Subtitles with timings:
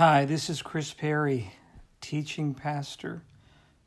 [0.00, 1.52] Hi, this is Chris Perry,
[2.00, 3.20] teaching pastor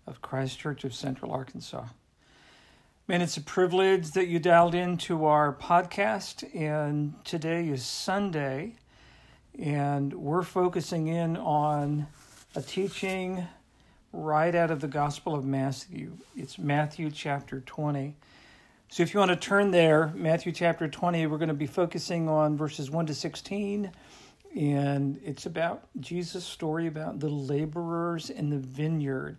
[0.06, 1.86] of Christ Church of Central Arkansas.
[3.08, 8.76] Man, it's a privilege that you dialed into our podcast, and today is Sunday,
[9.58, 12.06] and we're focusing in on
[12.56, 13.48] a teaching
[14.12, 16.12] right out of the Gospel of Matthew.
[16.36, 18.16] It's Matthew chapter 20.
[18.90, 22.30] So if you want to turn there, Matthew chapter 20, we're going to be focusing
[22.30, 23.92] on verses 1 to 16
[24.56, 29.38] and it's about Jesus' story about the laborers in the vineyard.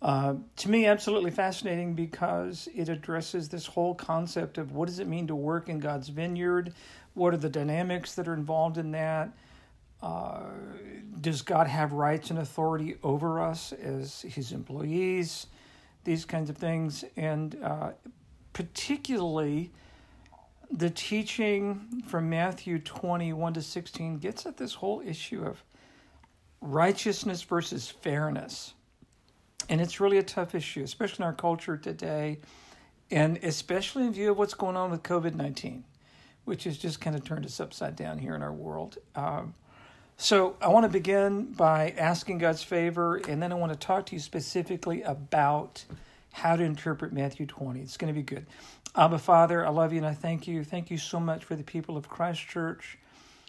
[0.00, 5.08] Uh, to me, absolutely fascinating because it addresses this whole concept of what does it
[5.08, 6.74] mean to work in God's vineyard?
[7.14, 9.30] What are the dynamics that are involved in that?
[10.02, 10.42] Uh,
[11.20, 15.46] does God have rights and authority over us as His employees?
[16.04, 17.92] These kinds of things, and uh,
[18.52, 19.72] particularly
[20.70, 25.62] the teaching from Matthew 21 to 16 gets at this whole issue of
[26.60, 28.74] righteousness versus fairness.
[29.68, 32.38] And it's really a tough issue, especially in our culture today,
[33.10, 35.84] and especially in view of what's going on with COVID 19,
[36.44, 38.98] which has just kind of turned us upside down here in our world.
[39.14, 39.54] Um,
[40.16, 44.06] so I want to begin by asking God's favor, and then I want to talk
[44.06, 45.84] to you specifically about
[46.32, 47.80] how to interpret Matthew 20.
[47.80, 48.46] It's going to be good.
[48.98, 50.64] Abba, Father, I love you and I thank you.
[50.64, 52.96] Thank you so much for the people of Christ Church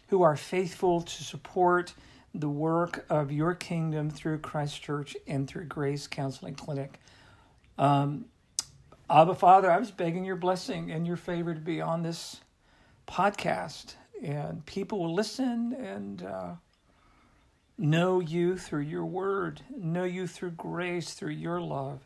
[0.09, 1.93] who are faithful to support
[2.35, 6.99] the work of your kingdom through Christ Church and through Grace Counseling Clinic.
[7.77, 8.25] Um,
[9.09, 12.41] Abba, Father, I was begging your blessing and your favor to be on this
[13.07, 16.51] podcast, and people will listen and uh,
[17.77, 22.01] know you through your word, know you through grace, through your love,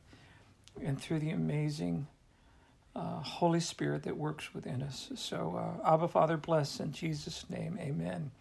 [0.80, 2.06] and through the amazing
[2.96, 5.12] uh, Holy Spirit that works within us.
[5.16, 8.32] So, uh, Abba, Father, bless in Jesus' name, amen.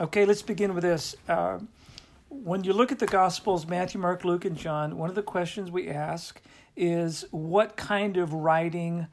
[0.00, 1.16] Okay, let's begin with this.
[1.28, 1.58] Uh,
[2.28, 5.70] when you look at the Gospels, Matthew, Mark, Luke, and John, one of the questions
[5.70, 6.40] we ask
[6.76, 9.06] is what kind of writing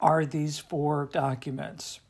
[0.00, 2.00] are these four documents?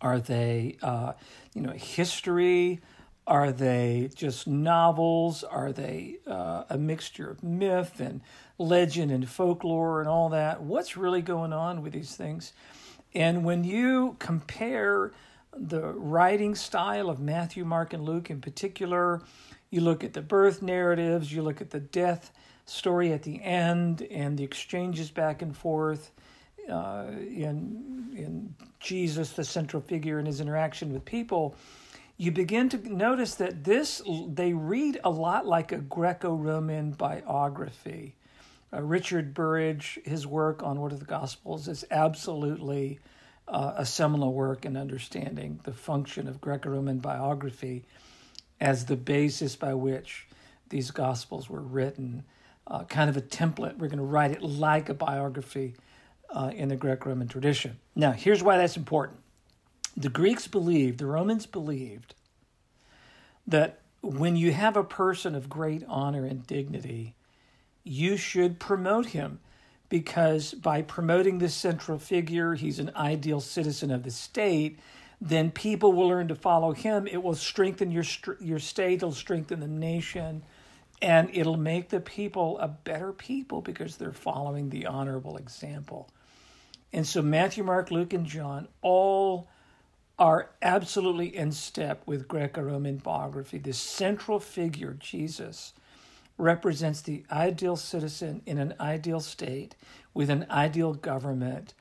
[0.00, 1.14] Are they, uh,
[1.54, 2.80] you know, history?
[3.28, 5.44] Are they just novels?
[5.44, 8.22] Are they uh, a mixture of myth and
[8.56, 10.62] legend and folklore and all that?
[10.62, 12.54] What's really going on with these things?
[13.14, 15.12] And when you compare
[15.54, 19.20] the writing style of Matthew, Mark, and Luke in particular,
[19.68, 22.32] you look at the birth narratives, you look at the death
[22.64, 26.12] story at the end, and the exchanges back and forth
[26.70, 31.54] uh, in in Jesus, the central figure, and his interaction with people
[32.18, 38.16] you begin to notice that this they read a lot like a Greco-Roman biography.
[38.72, 42.98] Uh, Richard Burridge, his work on What are the Gospels is absolutely
[43.46, 47.84] uh, a seminal work in understanding the function of Greco-Roman biography
[48.60, 50.26] as the basis by which
[50.70, 52.24] these Gospels were written.
[52.66, 53.78] Uh, kind of a template.
[53.78, 55.76] We're going to write it like a biography
[56.28, 57.78] uh, in the Greco-Roman tradition.
[57.94, 59.20] Now, here's why that's important
[59.98, 62.14] the Greeks believed, the Romans believed,
[63.48, 67.16] that when you have a person of great honor and dignity,
[67.82, 69.40] you should promote him
[69.88, 74.78] because by promoting this central figure, he's an ideal citizen of the state,
[75.20, 77.08] then people will learn to follow him.
[77.08, 78.04] It will strengthen your
[78.38, 80.44] your state, it'll strengthen the nation,
[81.02, 86.08] and it'll make the people a better people because they're following the honorable example.
[86.92, 89.48] And so Matthew, Mark, Luke, and John all
[90.18, 93.58] are absolutely in step with Greco Roman biography.
[93.58, 95.74] The central figure, Jesus,
[96.36, 99.76] represents the ideal citizen in an ideal state
[100.14, 101.74] with an ideal government.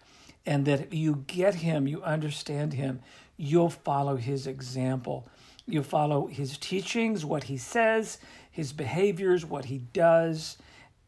[0.45, 3.01] And that if you get him, you understand him,
[3.37, 5.27] you'll follow his example.
[5.65, 8.19] You follow his teachings, what he says,
[8.49, 10.57] his behaviors, what he does,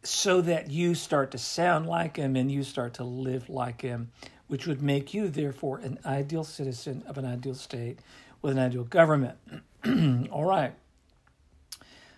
[0.04, 4.12] so that you start to sound like him and you start to live like him
[4.50, 8.00] which would make you, therefore, an ideal citizen of an ideal state
[8.42, 9.38] with an ideal government.
[10.32, 10.74] All right.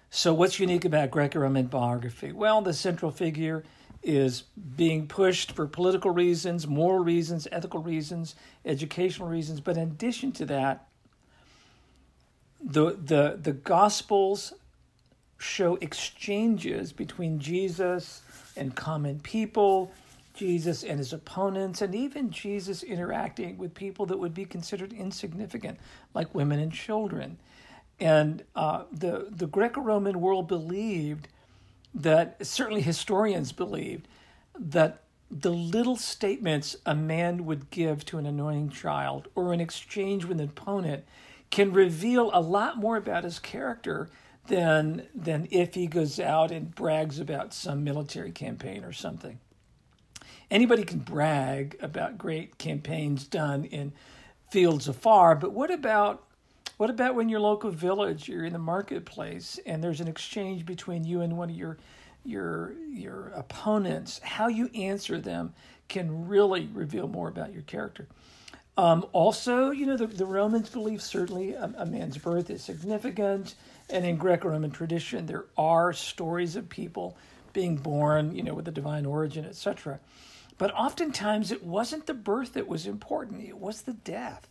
[0.10, 2.31] So, what's unique about Greco Roman biography?
[2.31, 3.63] Well, the central figure
[4.01, 4.44] is
[4.75, 8.36] being pushed for political reasons, moral reasons, ethical reasons,
[8.66, 9.60] educational reasons.
[9.60, 10.88] But in addition to that,
[12.63, 14.54] the, the, the Gospels
[15.38, 18.22] show exchanges between Jesus
[18.56, 19.92] and common people
[20.33, 25.80] Jesus and his opponents, and even Jesus interacting with people that would be considered insignificant,
[26.13, 27.38] like women and children.
[28.00, 31.28] And uh, the, the Greco Roman world believed
[31.94, 34.07] that, certainly historians believed,
[34.57, 40.25] that the little statements a man would give to an annoying child or in exchange
[40.25, 41.06] with an opponent
[41.51, 44.10] can reveal a lot more about his character
[44.48, 49.39] than than if he goes out and brags about some military campaign or something.
[50.51, 53.94] Anybody can brag about great campaigns done in
[54.50, 56.25] fields afar, but what about
[56.75, 61.06] what about when your local village, you're in the marketplace, and there's an exchange between
[61.06, 61.77] you and one of your
[62.25, 64.19] your your opponents?
[64.24, 65.53] How you answer them
[65.88, 68.09] can really reveal more about your character.
[68.77, 73.56] Um, also, you know, the, the Romans believe certainly a, a man's birth is significant,
[73.89, 77.15] and in Greco-Roman tradition, there are stories of people
[77.53, 80.00] being born, you know, with a divine origin, etc.
[80.62, 84.48] But oftentimes, it wasn't the birth that was important; it was the death.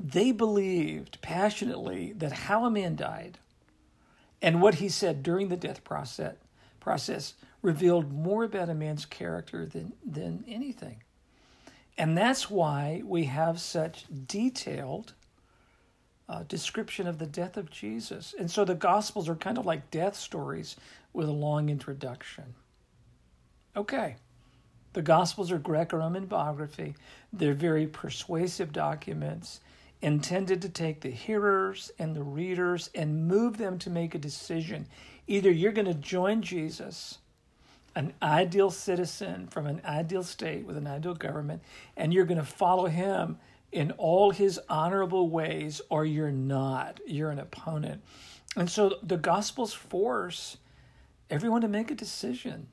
[0.00, 3.36] They believed passionately that how a man died
[4.40, 6.36] and what he said during the death process,
[6.80, 11.02] process revealed more about a man's character than, than anything.
[11.98, 15.12] And that's why we have such detailed
[16.30, 18.34] uh, description of the death of Jesus.
[18.38, 20.76] And so the Gospels are kind of like death stories
[21.12, 22.54] with a long introduction.
[23.76, 24.16] Okay.
[24.96, 26.94] The Gospels are Greco Roman biography.
[27.30, 29.60] They're very persuasive documents
[30.00, 34.86] intended to take the hearers and the readers and move them to make a decision.
[35.26, 37.18] Either you're going to join Jesus,
[37.94, 41.60] an ideal citizen from an ideal state with an ideal government,
[41.94, 43.36] and you're going to follow him
[43.72, 47.00] in all his honorable ways, or you're not.
[47.06, 48.00] You're an opponent.
[48.56, 50.56] And so the Gospels force
[51.28, 52.68] everyone to make a decision.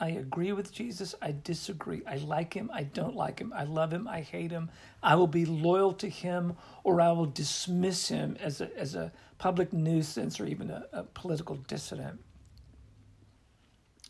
[0.00, 1.14] I agree with Jesus.
[1.20, 2.02] I disagree.
[2.06, 2.70] I like him.
[2.72, 3.52] I don't like him.
[3.54, 4.06] I love him.
[4.06, 4.70] I hate him.
[5.02, 9.12] I will be loyal to him or I will dismiss him as a, as a
[9.38, 12.20] public nuisance or even a, a political dissident.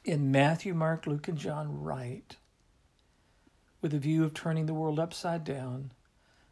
[0.04, 2.36] In Matthew, Mark, Luke, and John, write
[3.80, 5.92] with a view of turning the world upside down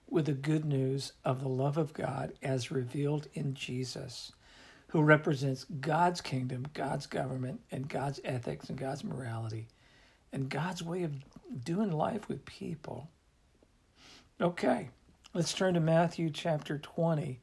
[0.08, 4.32] with the good news of the love of God as revealed in Jesus
[4.96, 9.66] who represents God's kingdom, God's government, and God's ethics and God's morality,
[10.32, 11.12] and God's way of
[11.64, 13.10] doing life with people.
[14.40, 14.88] Okay,
[15.34, 17.40] let's turn to Matthew chapter 20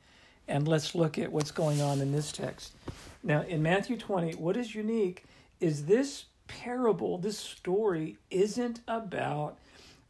[0.47, 2.73] and let's look at what's going on in this text.
[3.21, 5.25] Now, in Matthew 20, what is unique
[5.59, 9.59] is this parable, this story, isn't about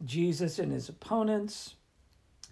[0.05, 1.75] Jesus and his opponents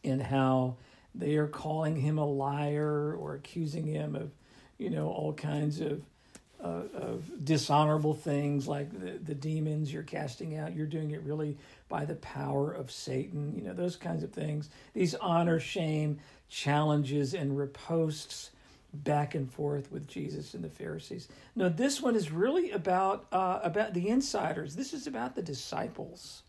[0.04, 0.76] and how
[1.16, 4.32] they are calling him a liar or accusing him of
[4.82, 6.02] you know, all kinds of,
[6.60, 10.76] uh, of dishonorable things like the, the demons you're casting out.
[10.76, 11.56] You're doing it really
[11.88, 14.70] by the power of Satan, you know, those kinds of things.
[14.94, 16.20] These honor, shame
[16.50, 18.50] challenges and ripostes
[18.92, 21.28] back and forth with Jesus and the Pharisees.
[21.56, 24.76] No, this one is really about uh, about the insiders.
[24.76, 26.42] This is about the disciples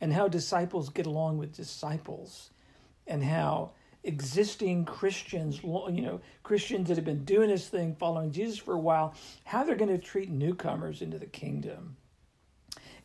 [0.00, 2.50] and how disciples get along with disciples
[3.06, 3.72] and how
[4.04, 8.78] existing Christians, you know, Christians that have been doing this thing, following Jesus for a
[8.78, 9.14] while,
[9.44, 11.96] how they're going to treat newcomers into the kingdom.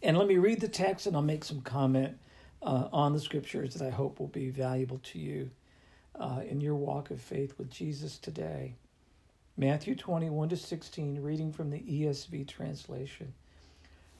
[0.01, 2.17] And let me read the text and I'll make some comment
[2.61, 5.49] uh, on the scriptures that I hope will be valuable to you
[6.19, 8.75] uh, in your walk of faith with Jesus today.
[9.55, 13.33] Matthew 21 to 16, reading from the ESV translation.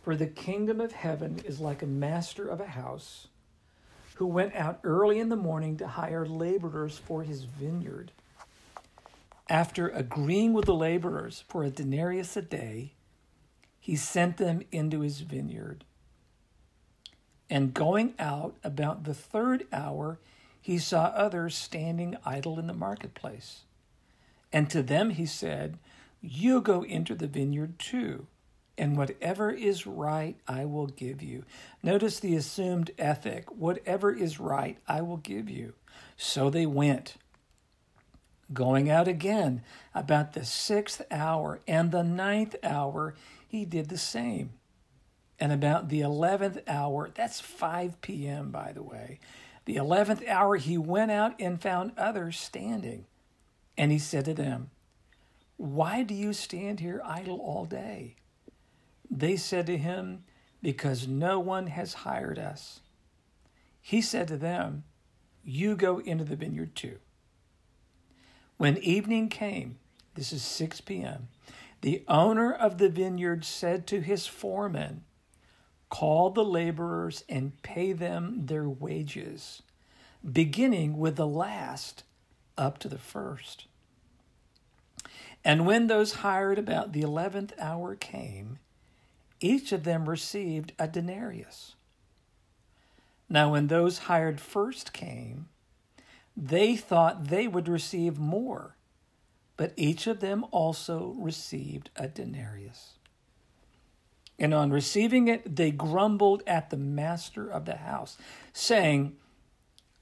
[0.01, 3.27] For the kingdom of heaven is like a master of a house
[4.15, 8.11] who went out early in the morning to hire laborers for his vineyard.
[9.49, 12.93] After agreeing with the laborers for a denarius a day,
[13.79, 15.83] he sent them into his vineyard.
[17.49, 20.19] And going out about the third hour,
[20.61, 23.63] he saw others standing idle in the marketplace.
[24.53, 25.77] And to them he said,
[26.21, 28.27] You go into the vineyard too
[28.77, 31.43] and whatever is right, I will give you.
[31.81, 35.73] Notice the assumed ethic whatever is right, I will give you.
[36.17, 37.15] So they went.
[38.51, 39.61] Going out again
[39.95, 43.15] about the sixth hour and the ninth hour,
[43.47, 44.51] he did the same.
[45.39, 49.19] And about the eleventh hour, that's 5 p.m., by the way,
[49.65, 53.05] the eleventh hour, he went out and found others standing.
[53.77, 54.69] And he said to them,
[55.57, 58.17] Why do you stand here idle all day?
[59.15, 60.23] They said to him,
[60.61, 62.81] Because no one has hired us.
[63.79, 64.85] He said to them,
[65.43, 66.97] You go into the vineyard too.
[68.57, 69.77] When evening came,
[70.15, 71.27] this is 6 p.m.,
[71.81, 75.03] the owner of the vineyard said to his foreman,
[75.89, 79.61] Call the laborers and pay them their wages,
[80.29, 82.03] beginning with the last
[82.57, 83.67] up to the first.
[85.45, 88.59] And when those hired about the eleventh hour came,
[89.43, 91.75] each of them received a denarius.
[93.29, 95.49] Now, when those hired first came,
[96.35, 98.77] they thought they would receive more,
[99.57, 102.93] but each of them also received a denarius.
[104.39, 108.17] And on receiving it, they grumbled at the master of the house,
[108.53, 109.17] saying,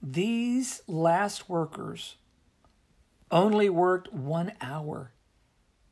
[0.02, 2.16] These last workers
[3.32, 5.12] only worked one hour,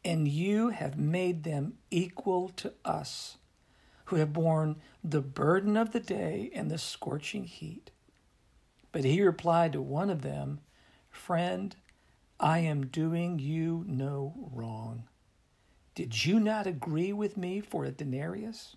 [0.05, 3.37] and you have made them equal to us,
[4.09, 7.91] who have borne the burden of the day and the scorching heat.
[8.91, 10.61] But he replied to one of them,
[11.11, 11.75] Friend,
[12.39, 15.03] I am doing you no wrong.
[15.93, 18.75] Did you not agree with me for a denarius?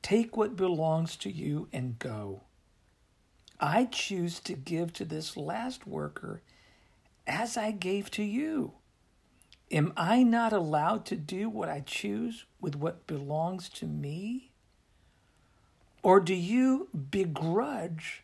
[0.00, 2.42] Take what belongs to you and go.
[3.58, 6.40] I choose to give to this last worker
[7.26, 8.74] as I gave to you.
[9.70, 14.50] Am I not allowed to do what I choose with what belongs to me?
[16.02, 18.22] Or do you begrudge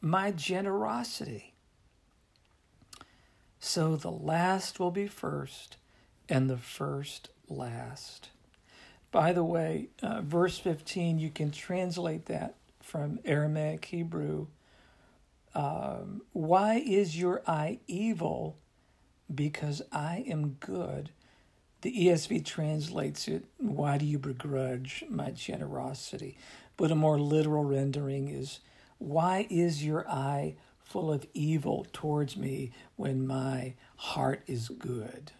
[0.00, 1.54] my generosity?
[3.60, 5.76] So the last will be first,
[6.28, 8.30] and the first last.
[9.10, 14.48] By the way, uh, verse 15, you can translate that from Aramaic Hebrew
[15.54, 18.56] um, why is your eye evil?
[19.34, 21.10] Because I am good.
[21.82, 26.38] The ESV translates it, Why do you begrudge my generosity?
[26.76, 28.60] But a more literal rendering is,
[28.98, 35.32] Why is your eye full of evil towards me when my heart is good?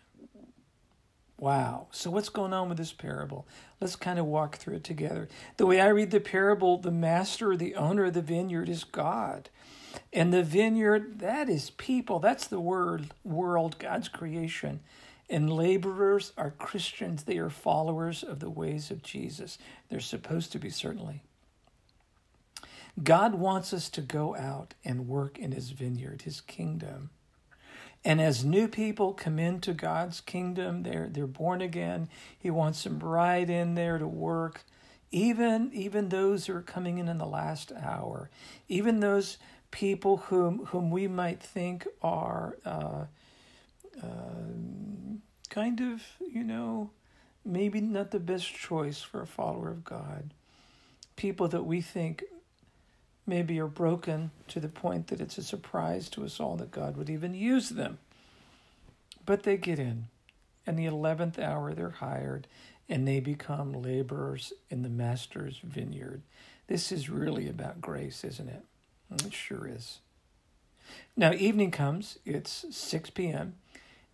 [1.38, 1.88] Wow.
[1.90, 3.46] So, what's going on with this parable?
[3.80, 5.28] Let's kind of walk through it together.
[5.56, 9.50] The way I read the parable, the master, the owner of the vineyard is God.
[10.12, 12.18] And the vineyard, that is people.
[12.18, 14.80] That's the word world, God's creation.
[15.30, 17.24] And laborers are Christians.
[17.24, 19.58] They are followers of the ways of Jesus.
[19.88, 21.22] They're supposed to be, certainly.
[23.02, 27.10] God wants us to go out and work in his vineyard, his kingdom.
[28.04, 32.08] And as new people come into God's kingdom, they're they're born again.
[32.38, 34.64] He wants them right in there to work.
[35.10, 38.30] Even even those who are coming in in the last hour,
[38.68, 39.38] even those
[39.74, 43.06] people whom whom we might think are uh,
[44.00, 44.06] uh,
[45.50, 46.90] kind of you know
[47.44, 50.32] maybe not the best choice for a follower of God.
[51.16, 52.22] People that we think
[53.26, 56.96] maybe are broken to the point that it's a surprise to us all that God
[56.96, 57.98] would even use them.
[59.26, 60.06] But they get in.
[60.66, 62.46] and the 11th hour, they're hired
[62.88, 66.22] and they become laborers in the master's vineyard.
[66.68, 68.62] This is really about grace, isn't it?
[69.10, 70.00] It sure is.
[71.16, 73.54] Now, evening comes, it's 6 p.m.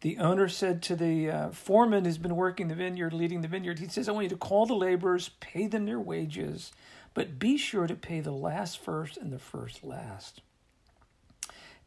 [0.00, 3.78] The owner said to the uh, foreman who's been working the vineyard, leading the vineyard,
[3.78, 6.72] he says, I want you to call the laborers, pay them their wages,
[7.12, 10.40] but be sure to pay the last first and the first last.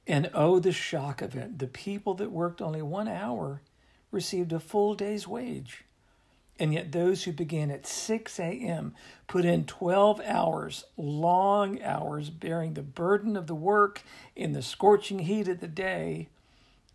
[0.05, 1.60] And oh, the shock of it.
[1.60, 3.62] The people that worked only one hour
[4.12, 5.86] received a full day's wage.
[6.63, 8.96] And yet, those who began at 6 a.m.
[9.27, 14.01] put in 12 hours, long hours, bearing the burden of the work
[14.34, 16.29] in the scorching heat of the day.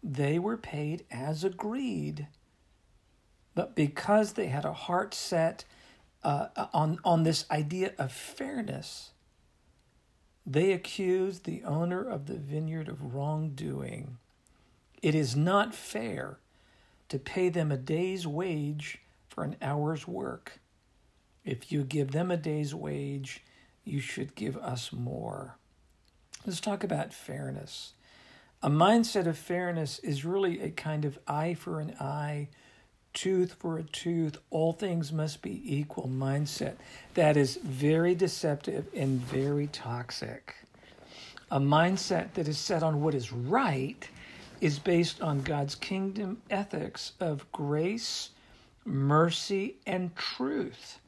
[0.03, 2.29] They were paid as agreed.
[3.55, 5.67] But because they had a heart set
[6.25, 9.11] uh, on, on this idea of fairness,
[10.47, 14.17] they accused the owner of the vineyard of wrongdoing.
[15.03, 16.39] It is not fair
[17.11, 19.03] to pay them a day's wage
[19.38, 20.59] for an hour's work.
[21.45, 23.45] If you give them a day's wage,
[23.85, 25.57] you should give us more.
[26.45, 27.92] Let's talk about fairness.
[28.64, 32.49] A mindset of fairness is really a kind of eye for an eye,
[33.14, 36.75] tooth for a tooth, all things must be equal mindset
[37.14, 40.57] that is very deceptive and very toxic.
[41.52, 44.09] A mindset that is set on what is right
[44.61, 48.30] is based on God's kingdom ethics of grace
[48.88, 50.99] mercy, and truth.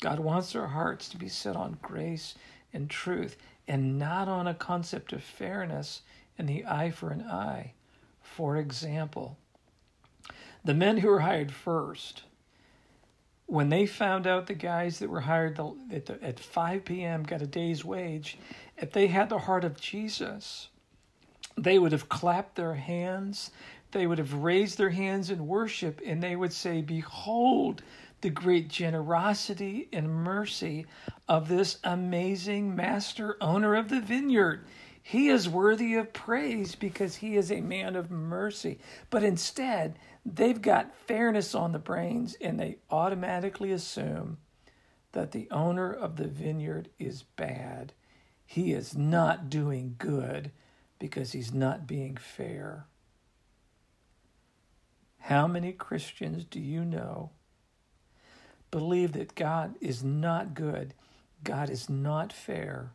[0.00, 2.34] God wants our hearts to be set on grace
[2.72, 6.02] and truth and not on a concept of fairness
[6.38, 7.72] and the eye for an eye.
[8.22, 9.36] For example,
[10.64, 12.22] the men who were hired first,
[13.46, 15.58] when they found out the guys that were hired
[15.90, 17.22] at, the, at 5 p.m.
[17.22, 18.38] got a day's wage,
[18.76, 20.68] if they had the heart of Jesus,
[21.56, 23.50] they would have clapped their hands
[23.92, 27.82] they would have raised their hands in worship and they would say, Behold
[28.20, 30.86] the great generosity and mercy
[31.28, 34.64] of this amazing master owner of the vineyard.
[35.02, 38.78] He is worthy of praise because he is a man of mercy.
[39.08, 44.38] But instead, they've got fairness on the brains and they automatically assume
[45.12, 47.92] that the owner of the vineyard is bad.
[48.46, 50.50] he is not doing good
[50.98, 52.86] because he's not being fair.
[55.28, 57.32] How many Christians do you know
[58.70, 60.94] believe that God is not good,
[61.44, 62.92] God is not fair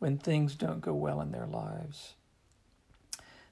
[0.00, 2.14] when things don't go well in their lives?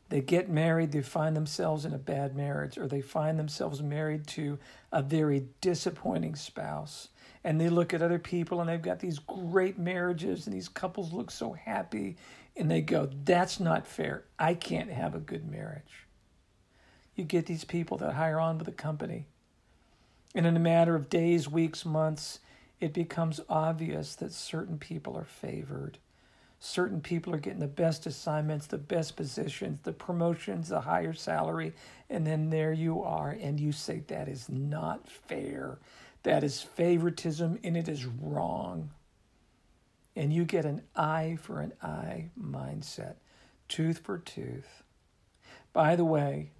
[0.08, 4.26] They get married, they find themselves in a bad marriage, or they find themselves married
[4.28, 4.58] to
[4.90, 7.10] a very disappointing spouse.
[7.44, 11.12] And they look at other people and they've got these great marriages, and these couples
[11.12, 12.16] look so happy,
[12.56, 14.24] and they go, That's not fair.
[14.36, 16.08] I can't have a good marriage.
[17.14, 19.26] You get these people that hire on with the company.
[20.34, 22.38] And in a matter of days, weeks, months,
[22.80, 25.98] it becomes obvious that certain people are favored
[26.64, 31.72] certain people are getting the best assignments, the best positions, the promotions, the higher salary,
[32.08, 35.78] and then there you are, and you say that is not fair.
[36.22, 38.90] That is favoritism, and it is wrong.
[40.14, 43.16] And you get an eye for an eye mindset,
[43.66, 44.84] tooth for tooth.
[45.72, 46.50] By the way,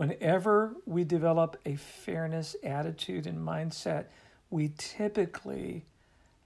[0.00, 4.06] whenever we develop a fairness attitude and mindset,
[4.48, 5.84] we typically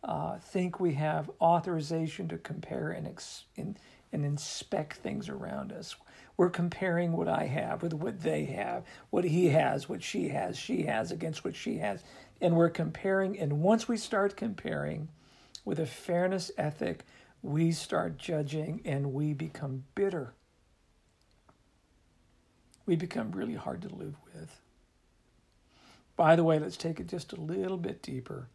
[0.02, 3.78] uh, think we have authorization to compare and, ex- and,
[4.12, 5.94] and inspect things around us.
[6.36, 10.58] We're comparing what I have with what they have, what he has, what she has,
[10.58, 12.02] she has against what she has.
[12.40, 13.38] And we're comparing.
[13.38, 15.10] And once we start comparing
[15.64, 17.04] with a fairness ethic,
[17.40, 20.34] we start judging and we become bitter.
[22.86, 24.60] We become really hard to live with.
[26.16, 28.48] By the way, let's take it just a little bit deeper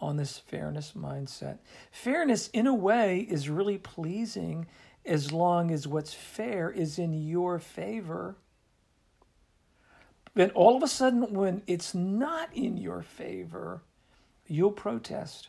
[0.00, 1.58] on this fairness mindset.
[1.90, 4.66] Fairness, in a way, is really pleasing
[5.04, 8.36] as long as what's fair is in your favor.
[10.34, 13.82] Then all of a sudden, when it's not in your favor,
[14.46, 15.48] you'll protest.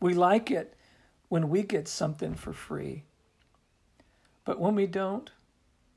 [0.00, 0.74] We like it
[1.28, 3.04] when we get something for free.
[4.44, 5.30] But when we don't,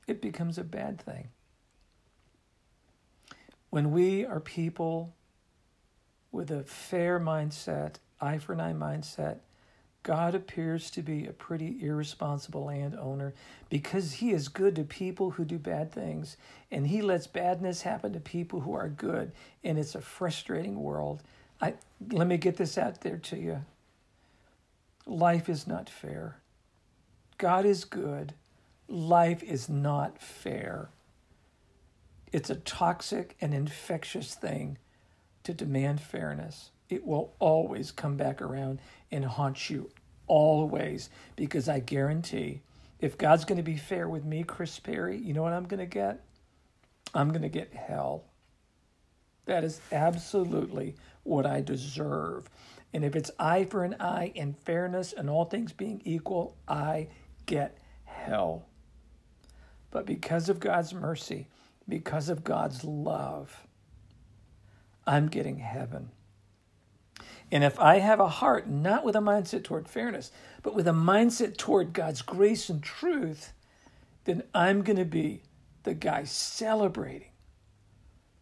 [0.06, 1.28] it becomes a bad thing.
[3.70, 5.14] When we are people
[6.30, 9.38] with a fair mindset, eye for an eye mindset,
[10.04, 13.32] God appears to be a pretty irresponsible landowner
[13.70, 16.36] because he is good to people who do bad things
[16.70, 19.32] and he lets badness happen to people who are good
[19.64, 21.22] and it's a frustrating world.
[21.60, 21.74] I
[22.12, 23.64] let me get this out there to you.
[25.06, 26.36] Life is not fair.
[27.38, 28.34] God is good.
[28.88, 30.90] Life is not fair.
[32.32, 34.78] It's a toxic and infectious thing
[35.44, 38.80] to demand fairness, it will always come back around
[39.12, 39.90] and haunt you
[40.26, 42.62] always because I guarantee
[42.98, 45.80] if God's going to be fair with me, Chris Perry, you know what I'm going
[45.80, 46.24] to get?
[47.14, 48.24] I'm going to get hell.
[49.44, 52.48] That is absolutely what I deserve.
[52.94, 57.08] And if it's eye for an eye and fairness and all things being equal, I
[57.44, 58.66] get hell.
[59.94, 61.46] But because of God's mercy,
[61.88, 63.64] because of God's love,
[65.06, 66.10] I'm getting heaven.
[67.52, 70.32] And if I have a heart not with a mindset toward fairness,
[70.64, 73.52] but with a mindset toward God's grace and truth,
[74.24, 75.42] then I'm going to be
[75.84, 77.30] the guy celebrating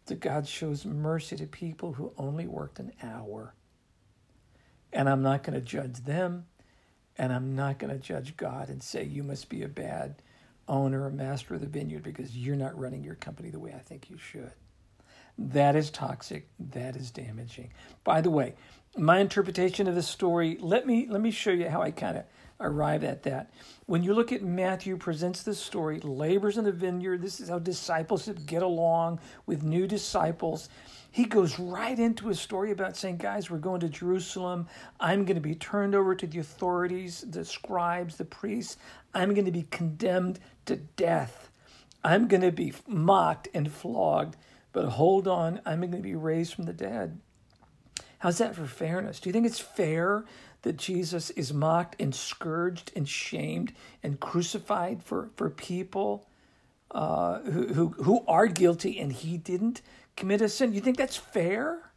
[0.07, 3.53] that God shows mercy to people who only worked an hour.
[4.91, 6.47] And I'm not going to judge them,
[7.19, 10.23] and I'm not going to judge God and say, you must be a bad
[10.69, 13.81] owner or master of the vineyard because you're not running your company the way I
[13.81, 14.53] think you should.
[15.39, 16.49] That is toxic.
[16.59, 17.73] That is damaging.
[18.05, 18.55] By the way,
[18.97, 22.25] my interpretation of this story, let me let me show you how I kind of
[22.61, 23.53] arrive at that.
[23.87, 27.59] When you look at Matthew presents this story, labors in the vineyard, this is how
[27.59, 30.69] discipleship get along with new disciples.
[31.11, 34.67] He goes right into a story about saying, guys, we're going to Jerusalem.
[34.99, 38.79] I'm going to be turned over to the authorities, the scribes, the priests.
[39.13, 41.51] I'm going to be condemned to death.
[42.03, 44.37] I'm going to be mocked and flogged.
[44.73, 47.21] But hold on, I'm going to be raised from the dead.
[48.21, 49.21] How's that for fairness?
[49.21, 50.25] Do you think it's fair
[50.63, 53.73] that Jesus is mocked and scourged and shamed
[54.03, 56.27] and crucified for, for people
[56.91, 59.83] uh, who, who, who are guilty and he didn't
[60.17, 60.73] commit a sin?
[60.73, 61.93] You think that's fair?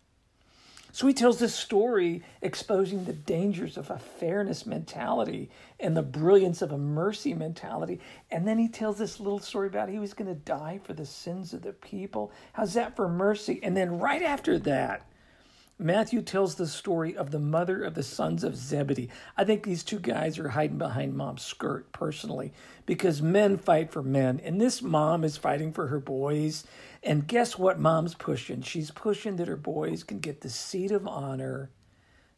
[0.95, 6.61] So he tells this story exposing the dangers of a fairness mentality and the brilliance
[6.61, 7.99] of a mercy mentality.
[8.31, 11.05] And then he tells this little story about he was going to die for the
[11.05, 12.31] sins of the people.
[12.53, 13.59] How's that for mercy?
[13.61, 15.05] And then right after that,
[15.79, 19.09] Matthew tells the story of the mother of the sons of Zebedee.
[19.37, 22.53] I think these two guys are hiding behind mom's skirt personally
[22.85, 26.65] because men fight for men, and this mom is fighting for her boys.
[27.03, 28.61] And guess what mom's pushing?
[28.61, 31.71] She's pushing that her boys can get the seat of honor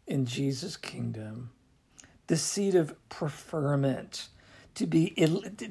[0.08, 1.52] in Jesus' kingdom.
[2.28, 4.30] the seat of preferment,
[4.76, 5.12] to be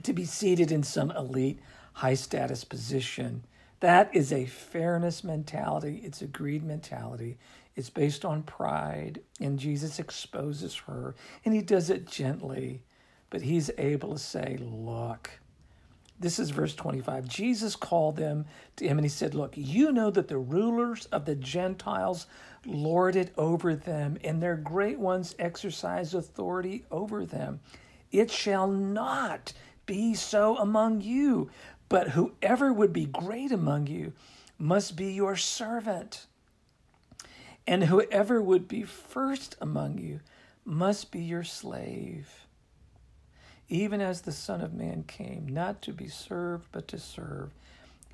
[0.03, 1.61] to be seated in some elite
[1.95, 3.45] high status position.
[3.81, 6.01] That is a fairness mentality.
[6.05, 7.39] It's a greed mentality.
[7.75, 12.83] It's based on pride, and Jesus exposes her, and he does it gently,
[13.29, 15.31] but he's able to say, Look,
[16.19, 17.29] this is verse 25.
[17.29, 21.27] Jesus called them to him and he said, Look, you know that the rulers of
[21.27, 22.27] the Gentiles
[22.65, 27.61] lord it over them, and their great ones exercise authority over them.
[28.11, 29.53] It shall not
[29.85, 31.51] be so among you,
[31.89, 34.13] but whoever would be great among you
[34.59, 36.27] must be your servant.
[37.67, 40.21] And whoever would be first among you
[40.65, 42.47] must be your slave.
[43.69, 47.51] Even as the Son of Man came, not to be served, but to serve,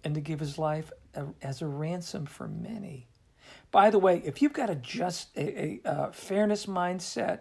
[0.03, 0.91] and to give his life
[1.43, 3.07] as a ransom for many.
[3.71, 7.41] By the way, if you've got a just a, a, a fairness mindset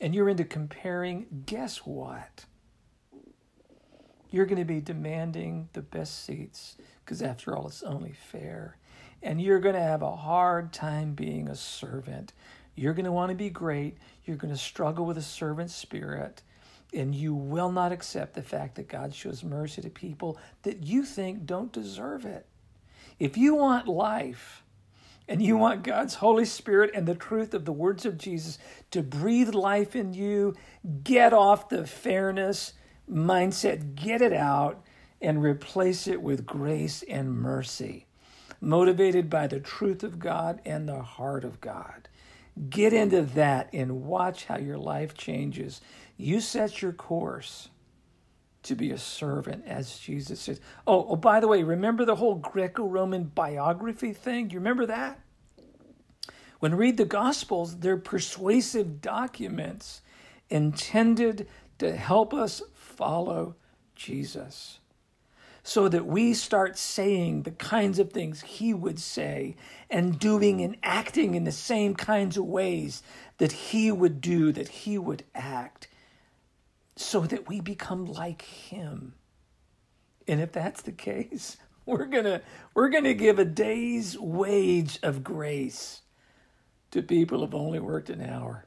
[0.00, 2.46] and you're into comparing, guess what?
[4.34, 8.76] You're going to be demanding the best seats because, after all, it's only fair
[9.24, 12.34] and you're going to have a hard time being a servant.
[12.76, 13.96] You're going to want to be great.
[14.24, 16.42] You're going to struggle with a servant spirit.
[16.92, 21.04] And you will not accept the fact that God shows mercy to people that you
[21.04, 22.46] think don't deserve it.
[23.18, 24.62] If you want life
[25.26, 28.58] and you want God's Holy Spirit and the truth of the words of Jesus
[28.90, 30.54] to breathe life in you,
[31.02, 32.74] get off the fairness
[33.10, 34.84] mindset, get it out,
[35.20, 38.06] and replace it with grace and mercy
[38.64, 42.08] motivated by the truth of God and the heart of God.
[42.70, 45.80] Get into that and watch how your life changes.
[46.16, 47.68] You set your course
[48.62, 50.60] to be a servant, as Jesus says.
[50.86, 54.50] Oh, oh by the way, remember the whole Greco Roman biography thing?
[54.50, 55.20] You remember that?
[56.60, 60.00] When read the Gospels, they're persuasive documents
[60.48, 62.62] intended to help us
[62.96, 63.56] follow
[63.94, 64.80] Jesus
[65.66, 69.56] so that we start saying the kinds of things he would say
[69.90, 73.02] and doing and acting in the same kinds of ways
[73.38, 75.88] that he would do, that he would act,
[76.96, 79.14] so that we become like him.
[80.28, 82.42] And if that's the case, we're going to
[82.74, 86.02] we're going to give a day's wage of grace
[86.90, 88.63] to people who've only worked an hour.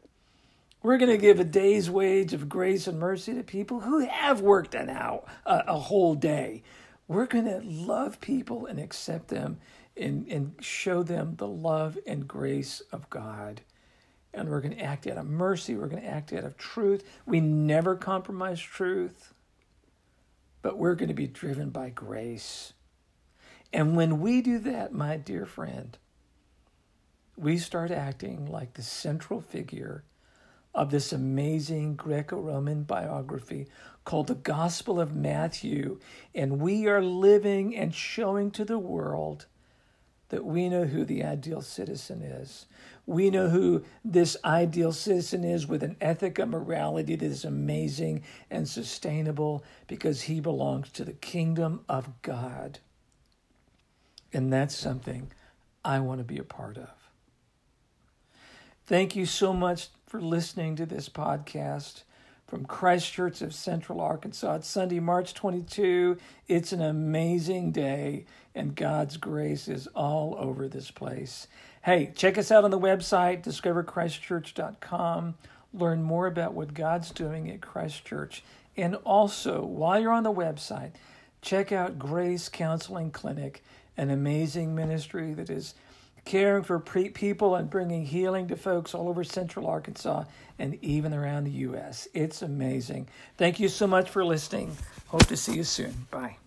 [0.83, 4.41] We're going to give a day's wage of grace and mercy to people who have
[4.41, 6.63] worked an hour, a, a whole day.
[7.07, 9.57] We're going to love people and accept them
[9.95, 13.61] and, and show them the love and grace of God.
[14.33, 15.75] And we're going to act out of mercy.
[15.75, 17.03] We're going to act out of truth.
[17.25, 19.33] We never compromise truth,
[20.61, 22.73] but we're going to be driven by grace.
[23.73, 25.97] And when we do that, my dear friend,
[27.35, 30.03] we start acting like the central figure
[30.77, 33.65] of this amazing Greco Roman biography
[34.05, 35.99] called the Gospel of Matthew.
[36.35, 39.47] And we are living and showing to the world
[40.29, 42.67] that we know who the ideal citizen is.
[43.07, 48.21] We know who this ideal citizen is with an ethic of morality that is amazing
[48.51, 52.79] and sustainable because he belongs to the kingdom of God.
[54.31, 55.31] And that's something
[55.83, 57.06] I want to be a part of.
[58.87, 62.03] Thank you so much for listening to this podcast
[62.47, 64.55] from Christ Church of Central Arkansas.
[64.55, 66.15] It's Sunday, March 22.
[66.47, 68.23] It's an amazing day,
[68.55, 71.47] and God's grace is all over this place.
[71.83, 75.35] Hey, check us out on the website, discoverchristchurch.com.
[75.73, 78.41] Learn more about what God's doing at Christ Church.
[78.77, 80.91] And also, while you're on the website,
[81.41, 83.61] check out Grace Counseling Clinic,
[83.97, 85.73] an amazing ministry that is
[86.27, 90.25] caring for pre- people and bringing healing to folks all over central Arkansas
[90.59, 92.07] and even around the U.S.
[92.13, 93.07] It's amazing.
[93.37, 94.75] Thank you so much for listening.
[95.07, 96.07] Hope to see you soon.
[96.11, 96.37] Bye.